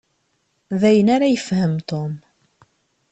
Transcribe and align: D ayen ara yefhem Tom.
D 0.79 0.81
ayen 0.89 1.07
ara 1.15 1.33
yefhem 1.33 1.75
Tom. 1.89 2.13